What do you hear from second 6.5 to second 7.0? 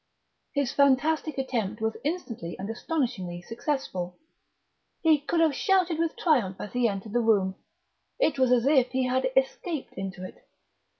as he